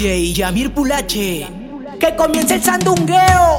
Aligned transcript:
DJ 0.00 0.32
Yamir 0.32 0.72
Pulache. 0.72 1.46
Que 2.00 2.16
comience 2.16 2.54
el 2.54 2.62
sandungueo. 2.62 3.56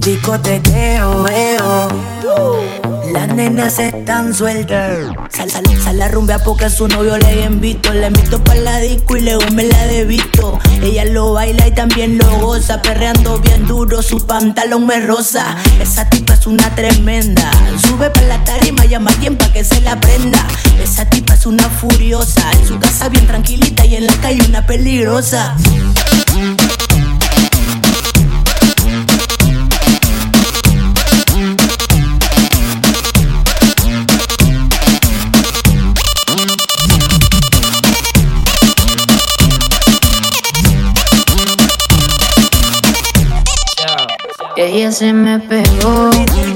Discotequeo, 0.00 1.22
veo. 1.22 2.85
Las 3.12 3.28
nenas 3.34 3.78
están 3.78 4.34
sueltas. 4.34 4.98
Sal, 5.30 5.50
sal, 5.50 5.64
sal 5.82 5.98
la 5.98 6.08
rumbia 6.08 6.38
porque 6.38 6.66
a 6.66 6.70
su 6.70 6.88
novio 6.88 7.16
le 7.18 7.44
invito. 7.44 7.92
Le 7.92 8.08
invito 8.08 8.42
para 8.42 8.60
la 8.60 8.78
disco 8.78 9.16
y 9.16 9.20
luego 9.22 9.42
me 9.52 9.64
la 9.64 9.86
debito. 9.86 10.58
Ella 10.82 11.04
lo 11.04 11.32
baila 11.32 11.68
y 11.68 11.74
también 11.74 12.18
lo 12.18 12.38
goza. 12.38 12.82
Perreando 12.82 13.38
bien 13.38 13.66
duro, 13.66 14.02
su 14.02 14.26
pantalón 14.26 14.86
me 14.86 15.00
rosa. 15.00 15.56
Esa 15.80 16.08
tipa 16.08 16.34
es 16.34 16.46
una 16.46 16.74
tremenda. 16.74 17.50
Sube 17.86 18.10
para 18.10 18.26
la 18.26 18.44
tarima, 18.44 18.84
llama 18.84 19.10
a 19.10 19.14
quien 19.14 19.36
pa' 19.36 19.52
que 19.52 19.64
se 19.64 19.80
la 19.80 19.98
prenda. 20.00 20.46
Esa 20.82 21.04
tipa 21.04 21.34
es 21.34 21.46
una 21.46 21.68
furiosa. 21.68 22.50
En 22.52 22.66
su 22.66 22.78
casa 22.78 23.08
bien 23.08 23.26
tranquilita 23.26 23.84
y 23.84 23.96
en 23.96 24.06
la 24.06 24.14
calle 24.14 24.42
una 24.48 24.66
peligrosa. 24.66 25.56
Ella 44.58 44.90
se 44.90 45.12
me 45.12 45.38
pegó. 45.38 46.10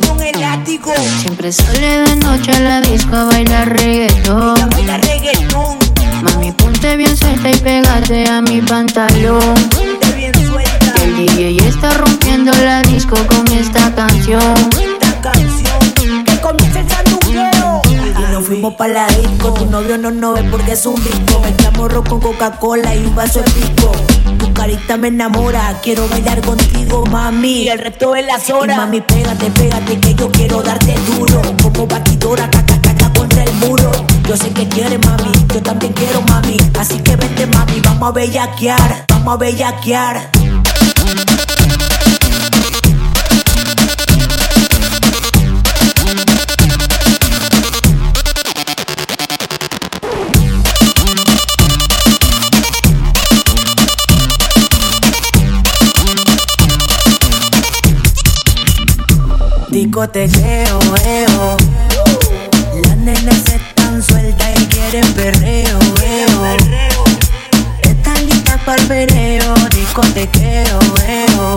Con 0.09 0.23
el 0.23 0.41
látigo. 0.41 0.91
Siempre 1.20 1.53
sale 1.53 2.01
de 2.01 2.17
noche 2.17 2.51
a 2.51 2.61
la 2.61 2.81
disco 2.81 3.15
a 3.15 3.25
bailar 3.25 3.77
reggaetón. 3.77 4.56
Ella 4.56 4.69
baila 4.69 4.97
reggaetón. 4.97 5.79
Mami, 6.23 6.51
ponte 6.53 6.97
bien 6.97 7.15
suelta 7.15 7.51
y 7.51 7.56
pégate 7.56 8.27
a 8.27 8.41
mi 8.41 8.62
pantalón. 8.62 9.55
Ponte 9.69 10.12
bien 10.17 10.33
suelta. 10.34 10.95
El 11.05 11.27
DJ 11.27 11.69
está 11.69 11.91
rompiendo 11.98 12.53
la 12.65 12.81
disco 12.84 13.17
con 13.27 13.47
esta 13.53 13.95
canción. 13.95 14.41
esta 14.81 15.21
canción 15.21 16.25
que 16.25 16.41
comienza 16.41 16.81
el 16.81 16.89
sandungueo. 16.89 17.83
Y 17.84 18.33
nos 18.33 18.47
fuimos 18.47 18.75
pa' 18.77 18.89
la 18.89 19.09
disco. 19.09 19.53
Tu 19.53 19.67
novio 19.67 19.98
no 19.98 20.11
nos 20.11 20.37
ve 20.37 20.45
porque 20.51 20.73
es 20.73 20.87
un 20.87 20.95
disco. 20.95 21.41
Mezclamos 21.41 21.93
rock 21.93 22.09
con 22.09 22.21
Coca-Cola 22.21 22.97
y 22.97 23.05
un 23.05 23.15
vaso 23.15 23.41
de 23.41 23.51
pico. 23.51 23.93
Carita 24.61 24.98
me 24.98 25.08
enamora. 25.08 25.80
Quiero 25.83 26.06
bailar 26.06 26.42
contigo, 26.42 27.06
mami. 27.06 27.62
Y 27.62 27.69
el 27.71 27.78
resto 27.78 28.12
de 28.12 28.21
las 28.21 28.50
horas. 28.50 28.76
Y 28.76 28.81
mami, 28.81 29.00
pégate, 29.00 29.50
pégate, 29.53 29.98
que 29.98 30.15
yo 30.15 30.31
quiero 30.31 30.60
darte 30.60 30.94
duro. 31.16 31.41
Como 31.62 31.87
batidora, 31.87 32.50
caca, 32.50 32.78
caca 32.82 33.10
contra 33.15 33.43
el 33.43 33.54
muro. 33.54 33.91
Yo 34.28 34.37
sé 34.37 34.50
que 34.50 34.69
quieres, 34.69 34.98
mami. 35.06 35.32
Yo 35.54 35.62
también 35.62 35.94
quiero, 35.94 36.21
mami. 36.28 36.59
Así 36.78 36.98
que 36.98 37.16
vente, 37.16 37.47
mami. 37.47 37.81
Vamos 37.81 38.10
a 38.10 38.12
bellaquear. 38.12 39.06
Vamos 39.09 39.32
a 39.32 39.37
bellaquear. 39.38 40.31
Discotequeo, 59.70 60.81
eo. 61.04 61.56
Las 62.82 62.97
nenas 62.97 63.44
están 63.47 64.03
sueltas 64.03 64.48
y 64.60 64.66
quieren 64.66 65.12
perreo, 65.14 65.78
eo. 66.04 66.56
Están 67.82 68.26
listas 68.26 68.60
para 68.66 68.82
el 68.82 68.88
perreo, 68.88 69.54
discotequeo, 69.72 70.78
eo. 71.06 71.56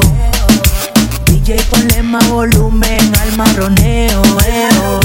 DJ 1.26 1.60
ponle 1.72 2.04
más 2.04 2.30
volumen 2.30 3.12
al 3.20 3.36
marroneo, 3.36 4.22
eo. 4.46 5.00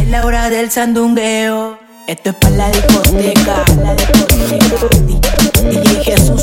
Es 0.00 0.08
la 0.08 0.24
hora 0.24 0.50
del 0.50 0.72
sandungueo. 0.72 1.78
Esto 2.08 2.30
es 2.30 2.36
para 2.36 2.56
la 2.56 2.70
discoteca, 2.70 3.64
la 3.84 3.94
discoteca. 3.94 4.88
DJ 5.70 6.04
Jesús 6.04 6.42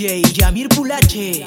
Yamir 0.00 0.68
Pulache. 0.68 1.44